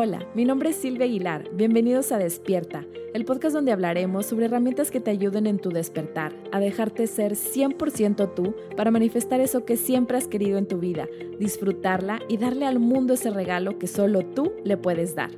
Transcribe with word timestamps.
Hola, 0.00 0.24
mi 0.32 0.44
nombre 0.44 0.70
es 0.70 0.76
Silvia 0.76 1.06
Aguilar. 1.06 1.50
Bienvenidos 1.54 2.12
a 2.12 2.18
Despierta, 2.18 2.86
el 3.14 3.24
podcast 3.24 3.52
donde 3.52 3.72
hablaremos 3.72 4.26
sobre 4.26 4.44
herramientas 4.44 4.92
que 4.92 5.00
te 5.00 5.10
ayuden 5.10 5.48
en 5.48 5.58
tu 5.58 5.70
despertar, 5.70 6.32
a 6.52 6.60
dejarte 6.60 7.08
ser 7.08 7.32
100% 7.32 8.32
tú 8.32 8.54
para 8.76 8.92
manifestar 8.92 9.40
eso 9.40 9.64
que 9.64 9.76
siempre 9.76 10.16
has 10.16 10.28
querido 10.28 10.56
en 10.56 10.68
tu 10.68 10.78
vida, 10.78 11.08
disfrutarla 11.40 12.20
y 12.28 12.36
darle 12.36 12.64
al 12.66 12.78
mundo 12.78 13.14
ese 13.14 13.30
regalo 13.30 13.80
que 13.80 13.88
solo 13.88 14.24
tú 14.24 14.52
le 14.62 14.76
puedes 14.76 15.16
dar. 15.16 15.32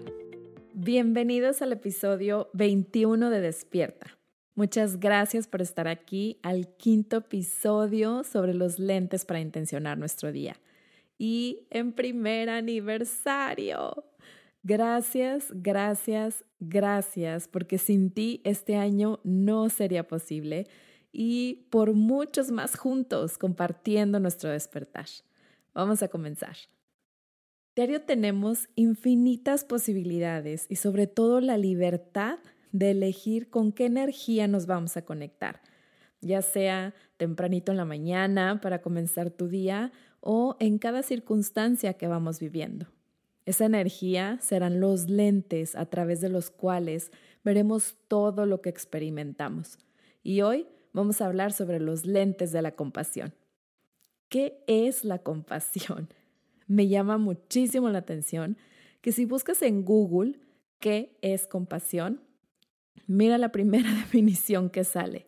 Bienvenidos 0.74 1.62
al 1.62 1.72
episodio 1.72 2.50
21 2.52 3.30
de 3.30 3.40
Despierta. 3.40 4.18
Muchas 4.56 5.00
gracias 5.00 5.48
por 5.48 5.62
estar 5.62 5.88
aquí 5.88 6.38
al 6.42 6.68
quinto 6.77 7.16
episodio 7.16 8.24
sobre 8.24 8.52
los 8.52 8.79
lentes 8.79 9.24
para 9.24 9.40
intencionar 9.40 9.96
nuestro 9.96 10.32
día. 10.32 10.61
Y 11.16 11.66
en 11.70 11.95
primer 11.95 12.50
aniversario. 12.50 14.09
Gracias, 14.62 15.46
gracias, 15.54 16.44
gracias, 16.58 17.48
porque 17.48 17.79
sin 17.79 18.11
ti 18.11 18.43
este 18.44 18.76
año 18.76 19.21
no 19.25 19.71
sería 19.71 20.07
posible 20.07 20.66
y 21.12 21.66
por 21.71 21.94
muchos 21.94 22.50
más 22.50 22.76
juntos 22.76 23.38
compartiendo 23.38 24.21
nuestro 24.21 24.50
despertar. 24.50 25.07
Vamos 25.72 26.02
a 26.02 26.08
comenzar. 26.08 26.57
Diario 27.75 28.02
tenemos 28.02 28.68
infinitas 28.75 29.64
posibilidades 29.64 30.66
y 30.68 30.77
sobre 30.77 31.07
todo 31.07 31.40
la 31.40 31.57
libertad 31.57 32.38
de 32.72 32.91
elegir 32.91 33.48
con 33.48 33.72
qué 33.72 33.86
energía 33.86 34.47
nos 34.47 34.66
vamos 34.66 34.97
a 34.98 35.05
conectar, 35.06 35.62
ya 36.20 36.42
sea 36.42 36.94
tempranito 37.16 37.72
en 37.72 37.78
la 37.78 37.86
mañana 37.86 38.61
para 38.61 38.83
comenzar 38.83 39.30
tu 39.30 39.48
día 39.48 39.92
o 40.20 40.56
en 40.61 40.78
cada 40.78 41.02
circunstancia 41.02 41.94
que 41.94 42.08
vamos 42.08 42.41
viviendo. 42.41 42.88
Esa 43.50 43.64
energía 43.64 44.39
serán 44.41 44.78
los 44.78 45.11
lentes 45.11 45.75
a 45.75 45.86
través 45.86 46.20
de 46.20 46.28
los 46.28 46.50
cuales 46.50 47.11
veremos 47.42 47.97
todo 48.06 48.47
lo 48.47 48.62
que 48.62 48.69
experimentamos. 48.69 49.77
Y 50.22 50.42
hoy 50.42 50.69
vamos 50.92 51.20
a 51.20 51.27
hablar 51.27 51.52
sobre 51.52 51.80
los 51.80 52.06
lentes 52.06 52.52
de 52.52 52.62
la 52.62 52.77
compasión. 52.77 53.34
¿Qué 54.28 54.62
es 54.69 55.05
la 55.05 55.19
compasión? 55.19 56.14
Me 56.69 56.86
llama 56.86 57.19
muchísimo 57.19 57.89
la 57.89 57.98
atención 57.98 58.56
que 59.00 59.11
si 59.11 59.24
buscas 59.24 59.62
en 59.62 59.84
Google 59.84 60.39
qué 60.78 61.19
es 61.20 61.48
compasión, 61.48 62.20
mira 63.08 63.36
la 63.36 63.50
primera 63.50 63.92
definición 63.94 64.70
que 64.70 64.84
sale. 64.84 65.27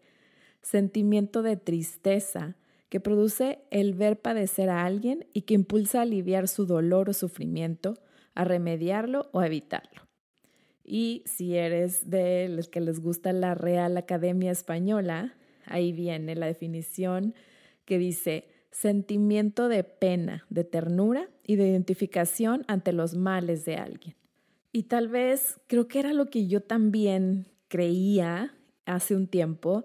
Sentimiento 0.60 1.42
de 1.42 1.56
tristeza 1.56 2.54
que 2.88 3.00
produce 3.00 3.58
el 3.72 3.94
ver 3.94 4.20
padecer 4.20 4.70
a 4.70 4.84
alguien 4.84 5.26
y 5.32 5.42
que 5.42 5.54
impulsa 5.54 5.98
a 5.98 6.02
aliviar 6.02 6.46
su 6.46 6.66
dolor 6.66 7.10
o 7.10 7.14
sufrimiento 7.14 7.98
a 8.34 8.44
remediarlo 8.44 9.28
o 9.32 9.40
a 9.40 9.46
evitarlo. 9.46 10.02
Y 10.84 11.22
si 11.26 11.56
eres 11.56 12.10
de 12.10 12.48
los 12.48 12.68
que 12.68 12.80
les 12.80 13.00
gusta 13.00 13.32
la 13.32 13.54
Real 13.54 13.96
Academia 13.96 14.50
Española, 14.50 15.34
ahí 15.66 15.92
viene 15.92 16.34
la 16.34 16.46
definición 16.46 17.34
que 17.84 17.98
dice 17.98 18.48
sentimiento 18.70 19.68
de 19.68 19.84
pena, 19.84 20.46
de 20.48 20.64
ternura 20.64 21.28
y 21.44 21.56
de 21.56 21.68
identificación 21.68 22.64
ante 22.68 22.92
los 22.92 23.14
males 23.14 23.64
de 23.64 23.76
alguien. 23.76 24.16
Y 24.72 24.84
tal 24.84 25.08
vez 25.08 25.60
creo 25.66 25.86
que 25.86 26.00
era 26.00 26.14
lo 26.14 26.26
que 26.26 26.46
yo 26.46 26.62
también 26.62 27.46
creía 27.68 28.54
hace 28.86 29.14
un 29.14 29.26
tiempo. 29.26 29.84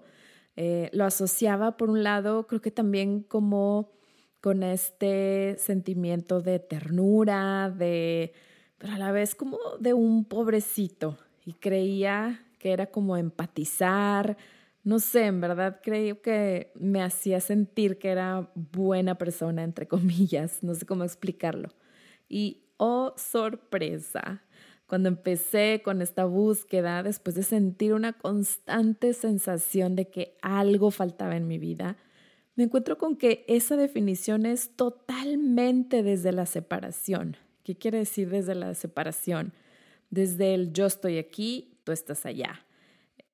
Eh, 0.56 0.88
lo 0.92 1.04
asociaba 1.04 1.76
por 1.76 1.90
un 1.90 2.02
lado, 2.02 2.46
creo 2.46 2.62
que 2.62 2.70
también 2.70 3.22
como 3.22 3.97
con 4.40 4.62
este 4.62 5.56
sentimiento 5.58 6.40
de 6.40 6.58
ternura, 6.58 7.70
de, 7.70 8.32
pero 8.78 8.94
a 8.94 8.98
la 8.98 9.12
vez 9.12 9.34
como 9.34 9.58
de 9.80 9.94
un 9.94 10.24
pobrecito. 10.24 11.18
Y 11.44 11.54
creía 11.54 12.44
que 12.58 12.72
era 12.72 12.86
como 12.86 13.16
empatizar, 13.16 14.36
no 14.84 15.00
sé, 15.00 15.26
en 15.26 15.40
verdad 15.40 15.80
creo 15.82 16.22
que 16.22 16.72
me 16.74 17.02
hacía 17.02 17.40
sentir 17.40 17.98
que 17.98 18.08
era 18.08 18.50
buena 18.54 19.16
persona, 19.16 19.62
entre 19.62 19.86
comillas, 19.88 20.62
no 20.62 20.74
sé 20.74 20.86
cómo 20.86 21.04
explicarlo. 21.04 21.68
Y, 22.28 22.62
oh, 22.76 23.14
sorpresa, 23.16 24.42
cuando 24.86 25.08
empecé 25.08 25.82
con 25.84 26.00
esta 26.00 26.24
búsqueda, 26.24 27.02
después 27.02 27.36
de 27.36 27.42
sentir 27.42 27.92
una 27.92 28.14
constante 28.14 29.12
sensación 29.12 29.96
de 29.96 30.08
que 30.08 30.36
algo 30.40 30.90
faltaba 30.90 31.36
en 31.36 31.46
mi 31.46 31.58
vida, 31.58 31.96
me 32.58 32.64
encuentro 32.64 32.98
con 32.98 33.14
que 33.14 33.44
esa 33.46 33.76
definición 33.76 34.44
es 34.44 34.70
totalmente 34.74 36.02
desde 36.02 36.32
la 36.32 36.44
separación. 36.44 37.36
¿Qué 37.62 37.76
quiere 37.76 37.98
decir 37.98 38.30
desde 38.30 38.56
la 38.56 38.74
separación? 38.74 39.52
Desde 40.10 40.54
el 40.54 40.72
yo 40.72 40.86
estoy 40.86 41.18
aquí, 41.18 41.78
tú 41.84 41.92
estás 41.92 42.26
allá. 42.26 42.66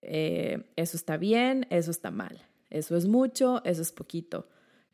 Eh, 0.03 0.71
eso 0.77 0.99
está 0.99 1.17
bien, 1.17 1.67
eso 1.71 1.91
está 1.91 2.11
mal. 2.11 2.43
Eso 2.69 2.99
es 2.99 3.07
mucho, 3.07 3.65
eso 3.65 3.81
es 3.81 3.93
poquito. 3.93 4.47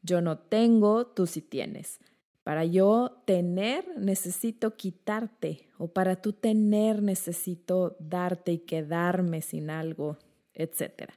Yo 0.03 0.21
no 0.21 0.39
tengo, 0.39 1.09
tú 1.09 1.27
sí 1.27 1.43
tienes. 1.43 1.99
Para 2.45 2.65
yo 2.65 3.23
tener, 3.25 3.99
necesito 3.99 4.77
quitarte. 4.77 5.67
O 5.77 5.89
para 5.89 6.23
tú 6.23 6.35
tener, 6.35 7.03
necesito 7.03 7.97
darte 7.99 8.53
y 8.53 8.59
quedarme 8.59 9.43
sin 9.43 9.71
algo, 9.71 10.19
etc. 10.55 11.11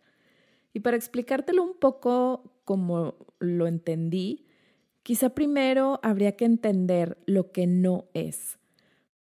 Y 0.74 0.80
para 0.80 0.98
explicártelo 0.98 1.62
un 1.62 1.76
poco 1.76 2.53
como 2.66 3.16
lo 3.40 3.68
entendí, 3.68 4.46
quizá 5.04 5.30
primero 5.30 6.00
habría 6.04 6.36
que 6.36 6.46
entender 6.46 7.18
lo 7.26 7.52
que 7.52 7.68
no 7.68 8.06
es, 8.14 8.60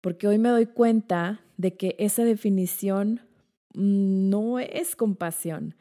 porque 0.01 0.27
hoy 0.27 0.39
me 0.39 0.49
doy 0.49 0.67
cuenta 0.67 1.41
de 1.57 1.77
que 1.77 1.97
esa 1.99 2.25
definición 2.25 3.21
no 3.75 4.59
es 4.59 4.97
compasión. 4.97 5.75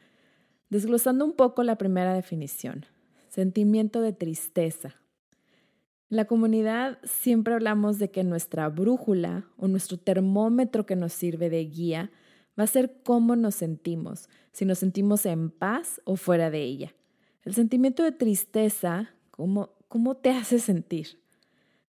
Desglosando 0.70 1.24
un 1.24 1.32
poco 1.32 1.62
la 1.62 1.78
primera 1.78 2.12
definición, 2.12 2.84
sentimiento 3.28 4.02
de 4.02 4.12
tristeza. 4.12 4.96
En 6.10 6.16
la 6.16 6.26
comunidad 6.26 6.98
siempre 7.04 7.54
hablamos 7.54 7.98
de 7.98 8.10
que 8.10 8.24
nuestra 8.24 8.68
brújula 8.68 9.46
o 9.56 9.68
nuestro 9.68 9.98
termómetro 9.98 10.86
que 10.86 10.96
nos 10.96 11.12
sirve 11.12 11.50
de 11.50 11.64
guía 11.64 12.10
va 12.58 12.64
a 12.64 12.66
ser 12.66 13.00
cómo 13.02 13.36
nos 13.36 13.54
sentimos, 13.54 14.28
si 14.52 14.64
nos 14.64 14.78
sentimos 14.78 15.26
en 15.26 15.50
paz 15.50 16.00
o 16.04 16.16
fuera 16.16 16.50
de 16.50 16.62
ella. 16.62 16.94
El 17.48 17.54
sentimiento 17.54 18.02
de 18.02 18.12
tristeza, 18.12 19.08
¿cómo, 19.30 19.70
cómo 19.88 20.18
te 20.18 20.28
hace 20.28 20.58
sentir? 20.58 21.18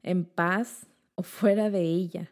¿En 0.04 0.24
paz 0.24 0.88
o 1.16 1.22
fuera 1.22 1.70
de 1.70 1.82
ella? 1.82 2.32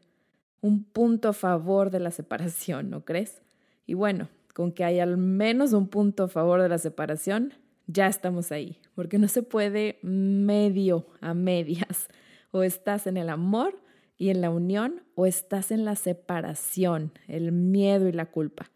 Un 0.61 0.85
punto 0.85 1.27
a 1.27 1.33
favor 1.33 1.91
de 1.91 1.99
la 1.99 2.11
separación, 2.11 2.89
¿no 2.89 3.03
crees? 3.03 3.41
Y 3.85 3.95
bueno, 3.95 4.29
con 4.53 4.71
que 4.71 4.85
hay 4.85 5.01
al 5.01 5.17
menos 5.17 5.73
un 5.73 5.89
punto 5.89 6.23
a 6.23 6.27
favor 6.29 6.61
de 6.61 6.69
la 6.69 6.77
separación, 6.77 7.53
ya 7.87 8.07
estamos 8.07 8.53
ahí, 8.53 8.79
porque 8.95 9.17
no 9.17 9.27
se 9.27 9.43
puede 9.43 9.99
medio 10.03 11.05
a 11.19 11.33
medias. 11.33 12.07
O 12.51 12.63
estás 12.63 13.07
en 13.07 13.17
el 13.17 13.29
amor 13.29 13.77
y 14.17 14.29
en 14.29 14.39
la 14.39 14.51
unión 14.51 15.03
o 15.15 15.25
estás 15.25 15.71
en 15.71 15.83
la 15.83 15.97
separación, 15.97 17.11
el 17.27 17.51
miedo 17.51 18.07
y 18.07 18.13
la 18.13 18.27
culpa. 18.27 18.71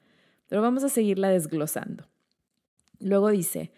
Pero 0.50 0.62
vamos 0.62 0.84
a 0.84 0.90
seguirla 0.90 1.30
desglosando. 1.30 2.10
Luego 3.00 3.30
dice 3.30 3.72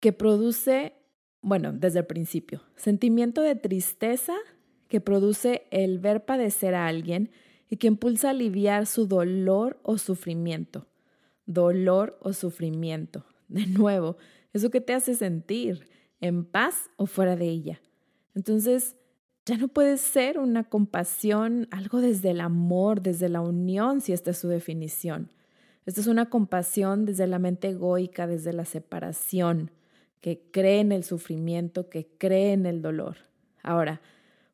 que 0.00 0.12
produce, 0.12 0.94
bueno, 1.42 1.72
desde 1.72 2.00
el 2.00 2.06
principio, 2.06 2.62
sentimiento 2.76 3.42
de 3.42 3.54
tristeza 3.54 4.34
que 4.88 5.00
produce 5.00 5.66
el 5.70 5.98
ver 5.98 6.24
padecer 6.24 6.74
a 6.74 6.86
alguien 6.86 7.30
y 7.68 7.76
que 7.76 7.86
impulsa 7.86 8.28
a 8.28 8.30
aliviar 8.32 8.86
su 8.86 9.06
dolor 9.06 9.78
o 9.82 9.98
sufrimiento. 9.98 10.88
Dolor 11.46 12.18
o 12.20 12.32
sufrimiento. 12.32 13.24
De 13.48 13.66
nuevo, 13.66 14.16
eso 14.52 14.70
que 14.70 14.80
te 14.80 14.92
hace 14.92 15.14
sentir 15.14 15.88
en 16.20 16.44
paz 16.44 16.90
o 16.96 17.06
fuera 17.06 17.36
de 17.36 17.48
ella. 17.48 17.80
Entonces, 18.34 18.96
ya 19.46 19.56
no 19.56 19.68
puede 19.68 19.96
ser 19.96 20.38
una 20.38 20.64
compasión, 20.64 21.66
algo 21.70 22.00
desde 22.00 22.30
el 22.30 22.40
amor, 22.40 23.00
desde 23.00 23.28
la 23.28 23.40
unión, 23.40 24.00
si 24.00 24.12
esta 24.12 24.30
es 24.30 24.38
su 24.38 24.48
definición. 24.48 25.32
Esta 25.86 26.00
es 26.00 26.06
una 26.06 26.28
compasión 26.28 27.06
desde 27.06 27.26
la 27.26 27.38
mente 27.38 27.68
egoica, 27.70 28.26
desde 28.26 28.52
la 28.52 28.64
separación, 28.64 29.70
que 30.20 30.42
cree 30.50 30.80
en 30.80 30.92
el 30.92 31.04
sufrimiento, 31.04 31.88
que 31.88 32.06
cree 32.18 32.52
en 32.52 32.66
el 32.66 32.82
dolor. 32.82 33.16
Ahora, 33.62 34.00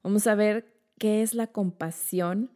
vamos 0.02 0.26
a 0.26 0.34
ver 0.34 0.72
qué 0.98 1.22
es 1.22 1.34
la 1.34 1.48
compasión 1.48 2.50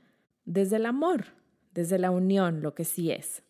desde 0.44 0.76
el 0.76 0.86
amor, 0.86 1.26
desde 1.74 1.98
la 1.98 2.10
unión, 2.10 2.62
lo 2.62 2.74
que 2.74 2.84
sí 2.84 3.10
es. 3.10 3.42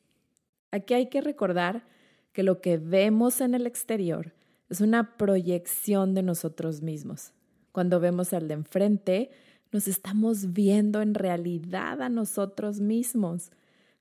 Aquí 0.71 0.95
hay 0.95 1.09
que 1.09 1.21
recordar 1.21 1.85
que 2.33 2.43
lo 2.43 2.61
que 2.61 2.79
vemos 2.79 3.41
en 3.41 3.55
el 3.55 3.67
exterior 3.67 4.33
es 4.69 4.81
una 4.81 5.17
proyección 5.17 6.15
de 6.15 6.23
nosotros 6.23 6.81
mismos. 6.81 7.33
Cuando 7.73 8.01
vemos 8.01 8.33
al 8.33 8.49
de 8.49 8.55
enfrente, 8.55 9.31
nos 9.73 9.89
estamos 9.89 10.53
viendo 10.53 11.03
en 11.03 11.15
realidad 11.15 12.03
a 12.03 12.09
nosotros 12.09 12.81
mismos. 12.81 13.51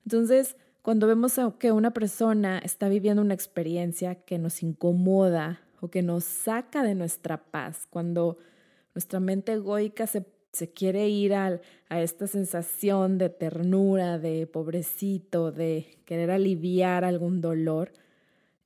Entonces, 0.04 0.56
cuando 0.82 1.06
vemos 1.06 1.38
que 1.58 1.72
una 1.72 1.92
persona 1.92 2.58
está 2.58 2.88
viviendo 2.88 3.22
una 3.22 3.34
experiencia 3.34 4.14
que 4.14 4.38
nos 4.38 4.62
incomoda 4.62 5.60
o 5.80 5.88
que 5.88 6.02
nos 6.02 6.24
saca 6.24 6.82
de 6.82 6.94
nuestra 6.94 7.38
paz, 7.38 7.86
cuando 7.90 8.38
nuestra 8.94 9.20
mente 9.20 9.52
egoica 9.52 10.06
se 10.06 10.24
se 10.52 10.72
quiere 10.72 11.08
ir 11.08 11.34
a, 11.34 11.60
a 11.88 12.00
esta 12.00 12.26
sensación 12.26 13.18
de 13.18 13.28
ternura, 13.28 14.18
de 14.18 14.46
pobrecito, 14.46 15.52
de 15.52 15.98
querer 16.04 16.30
aliviar 16.30 17.04
algún 17.04 17.40
dolor, 17.40 17.92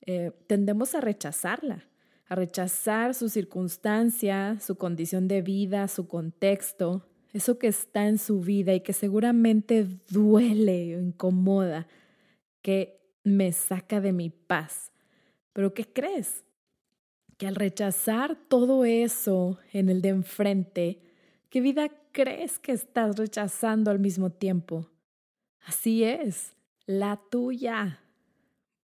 eh, 0.02 0.32
tendemos 0.46 0.94
a 0.94 1.00
rechazarla, 1.00 1.84
a 2.28 2.34
rechazar 2.34 3.14
su 3.14 3.28
circunstancia, 3.28 4.58
su 4.60 4.76
condición 4.76 5.28
de 5.28 5.42
vida, 5.42 5.88
su 5.88 6.08
contexto, 6.08 7.06
eso 7.32 7.58
que 7.58 7.66
está 7.66 8.06
en 8.06 8.18
su 8.18 8.40
vida 8.40 8.74
y 8.74 8.80
que 8.80 8.92
seguramente 8.92 9.86
duele 10.08 10.96
o 10.96 11.00
incomoda, 11.00 11.86
que 12.64 12.98
me 13.24 13.52
saca 13.52 14.00
de 14.00 14.14
mi 14.14 14.30
paz. 14.30 14.90
Pero 15.52 15.74
¿qué 15.74 15.84
crees? 15.84 16.44
Que 17.36 17.46
al 17.46 17.56
rechazar 17.56 18.36
todo 18.48 18.86
eso 18.86 19.58
en 19.74 19.90
el 19.90 20.00
de 20.00 20.08
enfrente, 20.08 21.02
¿qué 21.50 21.60
vida 21.60 21.90
crees 22.10 22.58
que 22.58 22.72
estás 22.72 23.16
rechazando 23.16 23.90
al 23.90 23.98
mismo 23.98 24.30
tiempo? 24.30 24.88
Así 25.60 26.04
es, 26.04 26.56
la 26.86 27.20
tuya. 27.30 28.00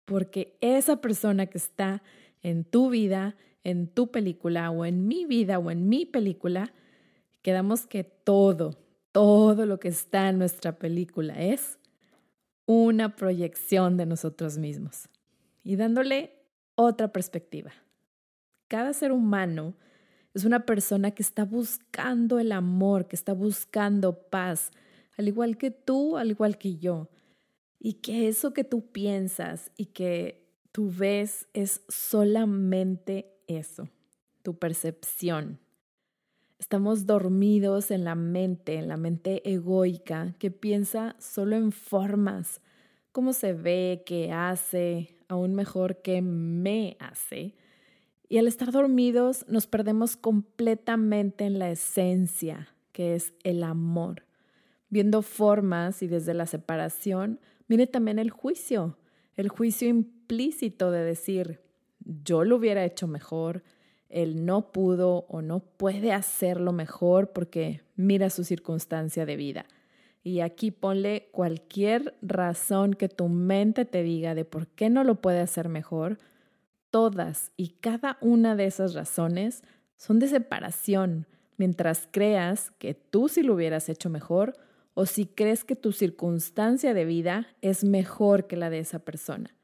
Porque 0.05 0.59
esa 0.61 1.01
persona 1.01 1.47
que 1.47 1.57
está 1.57 2.03
en 2.43 2.65
tu 2.65 2.91
vida, 2.91 3.37
en 3.65 3.89
tu 3.89 4.11
película 4.11 4.71
o 4.71 4.85
en 4.85 5.09
mi 5.09 5.25
vida 5.25 5.59
o 5.59 5.71
en 5.71 5.89
mi 5.89 6.05
película, 6.05 6.75
quedamos 7.41 7.87
que 7.87 8.05
todo, 8.05 8.79
todo 9.13 9.65
lo 9.65 9.81
que 9.81 9.89
está 9.89 10.29
en 10.29 10.37
nuestra 10.37 10.79
película 10.79 11.41
es 11.43 11.79
una 12.67 13.17
proyección 13.17 13.97
de 13.97 14.07
nosotros 14.07 14.59
mismos. 14.59 15.09
Y 15.65 15.77
dándole 15.77 16.33
otra 16.75 17.13
perspectiva. 17.13 17.73
Cada 18.69 18.93
ser 18.93 19.13
humano 19.13 19.75
es 20.35 20.45
una 20.45 20.65
persona 20.65 21.11
que 21.11 21.23
está 21.23 21.45
buscando 21.45 22.39
el 22.39 22.53
amor, 22.53 23.07
que 23.07 23.17
está 23.17 23.35
buscando 23.35 24.29
paz, 24.29 24.71
al 25.17 25.29
igual 25.29 25.59
que 25.59 25.71
tú, 25.71 26.17
al 26.17 26.31
igual 26.31 26.57
que 26.57 26.77
yo. 26.77 27.11
Y 27.79 27.95
que 27.95 28.29
eso 28.29 28.55
que 28.55 28.65
tú 28.65 28.91
piensas 28.93 29.71
y 29.77 29.87
que 29.87 30.49
tú 30.71 30.91
ves 30.91 31.49
es 31.53 31.83
solamente 31.89 33.35
eso, 33.47 33.89
tu 34.43 34.59
percepción. 34.59 35.59
Estamos 36.63 37.07
dormidos 37.07 37.91
en 37.91 38.05
la 38.05 38.15
mente, 38.15 38.77
en 38.77 38.87
la 38.87 38.97
mente 38.97 39.43
egoica, 39.53 40.37
que 40.39 40.53
piensa 40.53 41.17
solo 41.19 41.57
en 41.57 41.73
formas, 41.73 42.61
cómo 43.11 43.33
se 43.33 43.53
ve, 43.53 44.05
qué 44.07 44.31
hace, 44.31 45.17
aún 45.27 45.57
mejor 45.57 46.03
qué 46.03 46.23
me 46.23 46.97
hace. 47.01 47.57
Y 48.29 48.39
al 48.39 48.47
estar 48.47 48.71
dormidos 48.71 49.45
nos 49.49 49.67
perdemos 49.67 50.17
completamente 50.17 51.47
en 51.47 51.59
la 51.59 51.69
esencia, 51.69 52.69
que 52.93 53.17
es 53.17 53.35
el 53.43 53.65
amor. 53.65 54.23
Viendo 54.89 55.23
formas 55.23 56.01
y 56.01 56.07
desde 56.07 56.33
la 56.33 56.47
separación 56.47 57.41
viene 57.67 57.89
también 57.89 58.21
el 58.21 58.31
juicio, 58.31 58.97
el 59.35 59.49
juicio 59.49 59.89
implícito 59.89 60.93
de 60.93 61.03
decir, 61.03 61.61
yo 61.99 62.45
lo 62.45 62.55
hubiera 62.55 62.85
hecho 62.85 63.09
mejor, 63.09 63.65
él 64.13 64.45
no 64.45 64.71
pudo 64.73 65.27
o 65.29 65.43
no 65.43 65.61
puede 65.61 66.13
hacerlo 66.13 66.73
mejor 66.73 67.33
porque 67.33 67.83
mira 67.97 68.31
su 68.31 68.45
circunstancia 68.45 69.27
de 69.27 69.37
vida. 69.37 69.67
Y 70.23 70.41
aquí 70.41 70.71
ponle 70.71 71.29
cualquier 71.33 72.17
razón 72.23 72.95
que 72.95 73.09
tu 73.09 73.29
mente 73.29 73.85
te 73.85 74.03
diga 74.03 74.35
de 74.35 74.45
por 74.45 74.69
qué 74.69 74.89
no 74.91 75.03
lo 75.03 75.21
puede 75.21 75.41
hacer 75.41 75.69
mejor. 75.69 76.19
Todas 76.91 77.51
y 77.57 77.71
cada 77.81 78.19
una 78.21 78.55
de 78.55 78.67
esas 78.67 78.95
razones 78.95 79.65
son 79.97 80.19
de 80.19 80.29
separación, 80.29 81.27
mientras 81.57 82.09
creas 82.11 82.71
que 82.73 82.95
tú 82.95 83.29
sí 83.29 83.43
lo 83.43 83.55
hubieras 83.55 83.89
hecho 83.89 84.11
mejor 84.11 84.55
o 84.95 85.07
si 85.07 85.27
crees 85.27 85.65
que 85.65 85.75
tu 85.75 85.93
circunstancia 85.93 86.93
de 86.95 87.05
vida 87.05 87.47
es 87.63 87.83
mejor 87.83 88.47
que 88.47 88.57
la 88.57 88.69
de 88.71 88.81
esa 88.81 89.01
persona. 89.01 89.55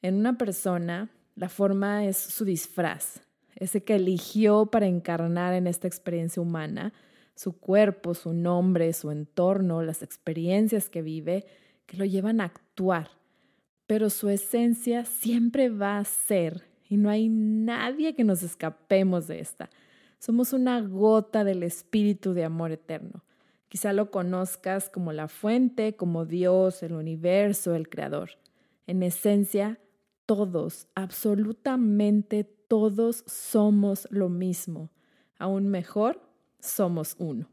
En 0.00 0.16
una 0.16 0.38
persona, 0.38 1.10
la 1.36 1.48
forma 1.48 2.06
es 2.06 2.16
su 2.16 2.44
disfraz, 2.44 3.20
ese 3.56 3.84
que 3.84 3.96
eligió 3.96 4.66
para 4.66 4.86
encarnar 4.86 5.54
en 5.54 5.66
esta 5.66 5.86
experiencia 5.86 6.42
humana, 6.42 6.92
su 7.34 7.58
cuerpo, 7.58 8.14
su 8.14 8.32
nombre, 8.32 8.92
su 8.92 9.10
entorno, 9.10 9.82
las 9.82 10.02
experiencias 10.02 10.88
que 10.88 11.02
vive, 11.02 11.46
que 11.86 11.96
lo 11.96 12.04
llevan 12.04 12.40
a 12.40 12.44
actuar. 12.44 13.10
Pero 13.86 14.10
su 14.10 14.28
esencia 14.28 15.04
siempre 15.04 15.68
va 15.68 15.98
a 15.98 16.04
ser, 16.04 16.64
y 16.88 16.96
no 16.96 17.10
hay 17.10 17.28
nadie 17.28 18.14
que 18.14 18.24
nos 18.24 18.42
escapemos 18.42 19.26
de 19.26 19.40
esta. 19.40 19.70
Somos 20.18 20.52
una 20.52 20.80
gota 20.80 21.42
del 21.42 21.62
espíritu 21.62 22.32
de 22.32 22.44
amor 22.44 22.70
eterno. 22.70 23.24
Quizá 23.68 23.92
lo 23.92 24.10
conozcas 24.10 24.90
como 24.90 25.12
la 25.12 25.28
fuente, 25.28 25.96
como 25.96 26.26
Dios, 26.26 26.82
el 26.82 26.92
universo, 26.92 27.74
el 27.74 27.88
creador. 27.88 28.32
En 28.86 29.02
esencia, 29.02 29.78
todos, 30.26 30.88
absolutamente 30.94 32.44
todos 32.44 33.24
somos 33.26 34.08
lo 34.10 34.28
mismo. 34.28 34.90
Aún 35.38 35.68
mejor, 35.68 36.20
somos 36.60 37.16
uno. 37.18 37.48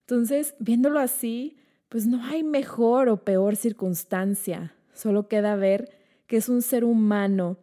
Entonces, 0.00 0.54
viéndolo 0.58 0.98
así, 0.98 1.56
pues 1.88 2.06
no 2.06 2.24
hay 2.24 2.42
mejor 2.42 3.08
o 3.08 3.24
peor 3.24 3.56
circunstancia. 3.56 4.74
Solo 4.92 5.28
queda 5.28 5.56
ver 5.56 5.90
que 6.26 6.38
es 6.38 6.48
un 6.48 6.62
ser 6.62 6.84
humano 6.84 7.58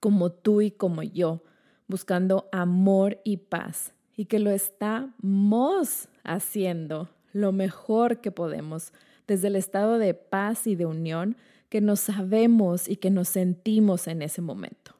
como 0.00 0.32
tú 0.32 0.60
y 0.60 0.70
como 0.70 1.02
yo, 1.02 1.42
buscando 1.86 2.48
amor 2.52 3.20
y 3.24 3.38
paz, 3.38 3.94
y 4.16 4.26
que 4.26 4.38
lo 4.38 4.50
estamos 4.50 6.08
haciendo 6.24 7.08
lo 7.32 7.52
mejor 7.52 8.20
que 8.20 8.30
podemos 8.30 8.92
desde 9.26 9.48
el 9.48 9.56
estado 9.56 9.98
de 9.98 10.14
paz 10.14 10.66
y 10.66 10.76
de 10.76 10.86
unión 10.86 11.36
que 11.74 11.80
nos 11.80 11.98
sabemos 11.98 12.88
y 12.88 12.94
que 12.94 13.10
nos 13.10 13.30
sentimos 13.30 14.06
en 14.06 14.22
ese 14.22 14.40
momento. 14.40 14.94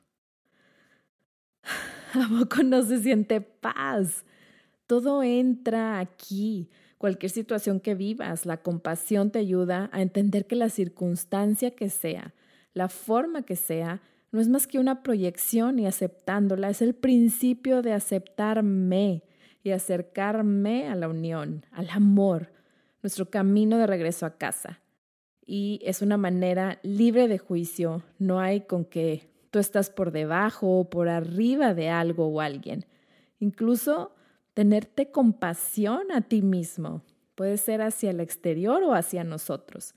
¿A 2.14 2.28
poco 2.28 2.64
no 2.64 2.82
se 2.82 3.00
siente 3.00 3.40
paz? 3.40 4.24
Todo 4.88 5.22
entra 5.22 6.00
aquí. 6.00 6.68
Cualquier 6.98 7.30
situación 7.30 7.78
que 7.78 7.94
vivas, 7.94 8.44
la 8.44 8.56
compasión 8.56 9.30
te 9.30 9.38
ayuda 9.38 9.88
a 9.92 10.02
entender 10.02 10.48
que 10.48 10.56
la 10.56 10.68
circunstancia 10.68 11.76
que 11.76 11.90
sea, 11.90 12.34
la 12.72 12.88
forma 12.88 13.42
que 13.42 13.54
sea, 13.54 14.02
no 14.32 14.40
es 14.40 14.48
más 14.48 14.66
que 14.66 14.80
una 14.80 15.04
proyección 15.04 15.78
y 15.78 15.86
aceptándola 15.86 16.70
es 16.70 16.82
el 16.82 16.96
principio 16.96 17.82
de 17.82 17.92
aceptarme 17.92 19.22
y 19.62 19.70
acercarme 19.70 20.88
a 20.88 20.96
la 20.96 21.06
unión, 21.06 21.66
al 21.70 21.88
amor, 21.90 22.50
nuestro 23.00 23.30
camino 23.30 23.78
de 23.78 23.86
regreso 23.86 24.26
a 24.26 24.36
casa. 24.38 24.80
Y 25.46 25.80
es 25.84 26.02
una 26.02 26.16
manera 26.16 26.78
libre 26.82 27.28
de 27.28 27.38
juicio, 27.38 28.02
no 28.18 28.40
hay 28.40 28.62
con 28.62 28.84
que 28.84 29.28
tú 29.50 29.58
estás 29.58 29.90
por 29.90 30.10
debajo 30.10 30.80
o 30.80 30.90
por 30.90 31.08
arriba 31.08 31.74
de 31.74 31.90
algo 31.90 32.26
o 32.26 32.40
alguien. 32.40 32.86
Incluso 33.38 34.14
tenerte 34.54 35.10
compasión 35.10 36.10
a 36.12 36.22
ti 36.22 36.42
mismo 36.42 37.02
puede 37.34 37.58
ser 37.58 37.82
hacia 37.82 38.10
el 38.10 38.20
exterior 38.20 38.82
o 38.82 38.94
hacia 38.94 39.24
nosotros. 39.24 39.94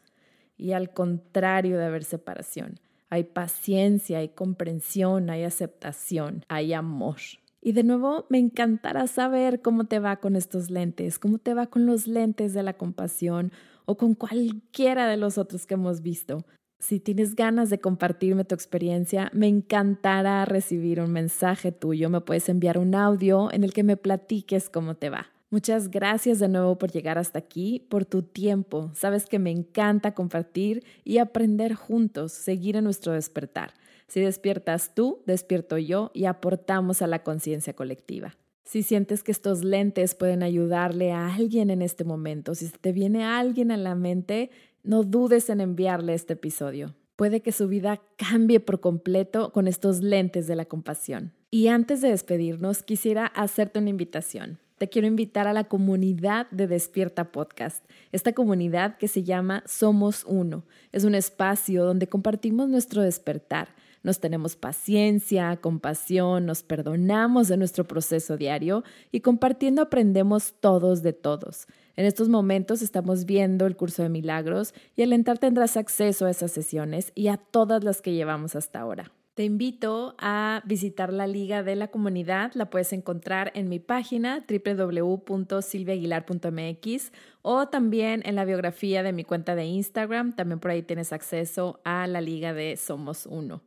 Y 0.58 0.72
al 0.72 0.92
contrario 0.92 1.78
de 1.78 1.86
haber 1.86 2.04
separación, 2.04 2.80
hay 3.10 3.24
paciencia, 3.24 4.20
hay 4.20 4.30
comprensión, 4.30 5.30
hay 5.30 5.44
aceptación, 5.44 6.44
hay 6.50 6.74
amor. 6.74 7.18
Y 7.62 7.72
de 7.72 7.84
nuevo, 7.84 8.26
me 8.30 8.38
encantará 8.38 9.08
saber 9.08 9.62
cómo 9.62 9.86
te 9.86 10.00
va 10.00 10.18
con 10.18 10.36
estos 10.36 10.70
lentes, 10.70 11.20
cómo 11.20 11.38
te 11.38 11.54
va 11.54 11.68
con 11.68 11.86
los 11.86 12.08
lentes 12.08 12.54
de 12.54 12.64
la 12.64 12.74
compasión 12.74 13.52
o 13.86 13.98
con 13.98 14.14
cualquiera 14.14 15.08
de 15.08 15.18
los 15.18 15.38
otros 15.38 15.66
que 15.66 15.74
hemos 15.74 16.02
visto. 16.02 16.46
Si 16.80 17.00
tienes 17.00 17.36
ganas 17.36 17.72
de 17.72 17.80
compartirme 17.80 18.46
tu 18.46 18.54
experiencia, 18.54 19.32
me 19.34 19.48
encantará 19.48 20.46
recibir 20.46 21.02
un 21.02 21.12
mensaje 21.12 21.72
tuyo. 21.72 22.10
Me 22.10 22.22
puedes 22.22 22.50
enviar 22.50 22.78
un 22.78 22.94
audio 22.94 23.52
en 23.52 23.64
el 23.64 23.74
que 23.74 23.84
me 23.84 23.98
platiques 23.98 24.70
cómo 24.70 24.96
te 24.96 25.10
va. 25.10 25.28
Muchas 25.50 25.90
gracias 25.90 26.40
de 26.40 26.50
nuevo 26.50 26.78
por 26.78 26.92
llegar 26.92 27.18
hasta 27.18 27.40
aquí, 27.40 27.80
por 27.90 28.06
tu 28.06 28.22
tiempo. 28.22 28.92
Sabes 28.94 29.26
que 29.26 29.40
me 29.40 29.50
encanta 29.50 30.14
compartir 30.14 30.84
y 31.04 31.18
aprender 31.18 31.74
juntos, 31.74 32.34
seguir 32.34 32.76
en 32.76 32.84
nuestro 32.84 33.14
despertar. 33.14 33.74
Si 34.08 34.22
despiertas 34.22 34.96
tú, 34.96 35.22
despierto 35.26 35.78
yo 35.78 36.12
y 36.14 36.26
aportamos 36.26 37.02
a 37.02 37.08
la 37.08 37.24
conciencia 37.24 37.74
colectiva. 37.74 38.38
Si 38.64 38.84
sientes 38.84 39.24
que 39.24 39.32
estos 39.32 39.64
lentes 39.64 40.16
pueden 40.16 40.44
ayudarle 40.44 41.12
a 41.12 41.34
alguien 41.34 41.70
en 41.70 41.82
este 41.82 42.04
momento, 42.04 42.56
si 42.56 42.70
te 42.70 42.92
viene 42.92 43.24
alguien 43.24 43.72
a 43.72 43.78
la 43.78 43.96
mente, 43.96 44.50
no 44.84 45.04
dudes 45.04 45.50
en 45.50 45.62
enviarle 45.62 46.14
este 46.14 46.34
episodio. 46.34 46.94
Puede 47.16 47.42
que 47.42 47.52
su 47.52 47.68
vida 47.68 48.02
cambie 48.16 48.60
por 48.60 48.80
completo 48.80 49.52
con 49.52 49.68
estos 49.68 50.02
lentes 50.02 50.48
de 50.48 50.56
la 50.56 50.66
compasión. 50.66 51.34
Y 51.50 51.68
antes 51.68 52.02
de 52.02 52.10
despedirnos, 52.10 52.84
quisiera 52.84 53.26
hacerte 53.26 53.80
una 53.80 53.90
invitación. 53.90 54.60
Te 54.78 54.90
quiero 54.90 55.08
invitar 55.08 55.48
a 55.48 55.54
la 55.54 55.64
comunidad 55.64 56.48
de 56.52 56.68
Despierta 56.68 57.32
Podcast, 57.32 57.84
esta 58.12 58.34
comunidad 58.34 58.98
que 58.98 59.08
se 59.08 59.24
llama 59.24 59.64
Somos 59.66 60.24
Uno. 60.26 60.66
Es 60.92 61.04
un 61.04 61.16
espacio 61.16 61.84
donde 61.84 62.08
compartimos 62.08 62.70
nuestro 62.70 63.02
despertar 63.02 63.70
nos 64.08 64.20
tenemos 64.20 64.56
paciencia, 64.56 65.58
compasión, 65.58 66.46
nos 66.46 66.64
perdonamos 66.64 67.50
de 67.50 67.58
nuestro 67.58 67.86
proceso 67.86 68.38
diario 68.38 68.84
y 69.12 69.20
compartiendo 69.20 69.84
aprendemos 69.84 70.56
todos 70.60 71.04
de 71.04 71.14
todos. 71.14 71.68
En 71.98 72.06
estos 72.06 72.30
momentos 72.30 72.82
estamos 72.82 73.26
viendo 73.26 73.66
el 73.66 73.76
curso 73.76 74.04
de 74.04 74.10
milagros 74.10 74.74
y 74.96 75.04
al 75.04 75.14
entrar 75.14 75.40
tendrás 75.40 75.78
acceso 75.78 76.26
a 76.26 76.32
esas 76.32 76.52
sesiones 76.52 77.12
y 77.16 77.28
a 77.28 77.38
todas 77.38 77.84
las 77.84 78.02
que 78.02 78.14
llevamos 78.14 78.56
hasta 78.56 78.80
ahora. 78.80 79.12
Te 79.38 79.44
invito 79.44 80.16
a 80.18 80.64
visitar 80.66 81.14
la 81.14 81.28
liga 81.28 81.62
de 81.62 81.76
la 81.76 81.90
comunidad. 81.90 82.54
La 82.56 82.72
puedes 82.72 82.92
encontrar 82.92 83.52
en 83.54 83.70
mi 83.70 83.78
página 83.78 84.44
www.silviaguilar.mx 84.50 87.12
o 87.44 87.68
también 87.68 88.24
en 88.26 88.36
la 88.36 88.46
biografía 88.46 89.04
de 89.04 89.14
mi 89.14 89.24
cuenta 89.24 89.54
de 89.54 89.66
Instagram. 89.66 90.36
También 90.36 90.60
por 90.60 90.72
ahí 90.72 90.82
tienes 90.82 91.14
acceso 91.14 91.80
a 91.84 92.08
la 92.08 92.20
liga 92.20 92.54
de 92.54 92.78
Somos 92.78 93.28
Uno. 93.28 93.62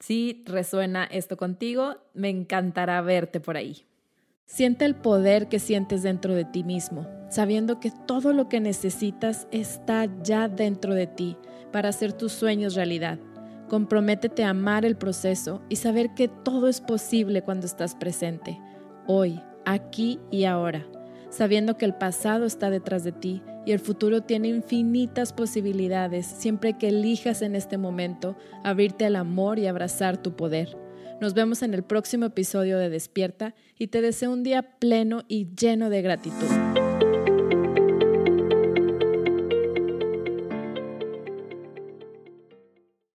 Si 0.00 0.42
resuena 0.46 1.04
esto 1.04 1.36
contigo, 1.36 1.96
me 2.12 2.28
encantará 2.28 3.00
verte 3.00 3.40
por 3.40 3.56
ahí. 3.56 3.84
Siente 4.46 4.84
el 4.84 4.94
poder 4.94 5.48
que 5.48 5.58
sientes 5.58 6.02
dentro 6.02 6.34
de 6.34 6.44
ti 6.44 6.64
mismo, 6.64 7.06
sabiendo 7.30 7.80
que 7.80 7.90
todo 8.06 8.32
lo 8.32 8.48
que 8.48 8.60
necesitas 8.60 9.48
está 9.50 10.06
ya 10.22 10.48
dentro 10.48 10.94
de 10.94 11.06
ti 11.06 11.36
para 11.72 11.88
hacer 11.88 12.12
tus 12.12 12.32
sueños 12.32 12.74
realidad. 12.74 13.18
Comprométete 13.68 14.44
a 14.44 14.50
amar 14.50 14.84
el 14.84 14.96
proceso 14.96 15.62
y 15.68 15.76
saber 15.76 16.14
que 16.14 16.28
todo 16.28 16.68
es 16.68 16.80
posible 16.80 17.42
cuando 17.42 17.66
estás 17.66 17.94
presente, 17.94 18.60
hoy, 19.06 19.40
aquí 19.64 20.20
y 20.30 20.44
ahora, 20.44 20.86
sabiendo 21.34 21.76
que 21.76 21.84
el 21.84 21.94
pasado 21.94 22.46
está 22.46 22.70
detrás 22.70 23.02
de 23.02 23.10
ti 23.10 23.42
y 23.66 23.72
el 23.72 23.80
futuro 23.80 24.22
tiene 24.22 24.48
infinitas 24.48 25.32
posibilidades 25.32 26.26
siempre 26.26 26.78
que 26.78 26.88
elijas 26.88 27.42
en 27.42 27.56
este 27.56 27.76
momento 27.76 28.36
abrirte 28.62 29.04
al 29.04 29.16
amor 29.16 29.58
y 29.58 29.66
abrazar 29.66 30.16
tu 30.16 30.36
poder. 30.36 30.76
Nos 31.20 31.34
vemos 31.34 31.62
en 31.62 31.74
el 31.74 31.82
próximo 31.82 32.26
episodio 32.26 32.78
de 32.78 32.88
Despierta 32.88 33.54
y 33.78 33.88
te 33.88 34.00
deseo 34.00 34.32
un 34.32 34.44
día 34.44 34.78
pleno 34.78 35.22
y 35.26 35.48
lleno 35.54 35.90
de 35.90 36.02
gratitud. 36.02 36.63